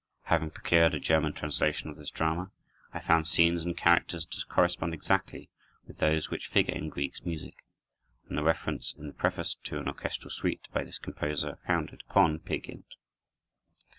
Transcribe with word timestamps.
Having 0.23 0.49
procured 0.49 0.95
a 0.95 0.99
German 0.99 1.31
translation 1.31 1.91
of 1.91 1.95
this 1.95 2.09
drama, 2.09 2.49
I 2.91 3.01
found 3.01 3.27
scenes 3.27 3.63
and 3.63 3.77
characters 3.77 4.25
to 4.25 4.43
correspond 4.47 4.95
exactly 4.95 5.51
with 5.85 5.99
those 5.99 6.31
which 6.31 6.47
figure 6.47 6.73
in 6.73 6.89
Grieg's 6.89 7.23
music, 7.23 7.63
and 8.27 8.39
a 8.39 8.41
reference 8.43 8.95
in 8.97 9.05
the 9.05 9.13
preface 9.13 9.53
to 9.65 9.77
an 9.77 9.87
orchestral 9.87 10.31
suite, 10.31 10.67
by 10.73 10.83
this 10.83 10.97
composer, 10.97 11.59
founded 11.67 12.01
upon 12.09 12.39
"Peer 12.39 12.57
Gynt." 12.57 12.95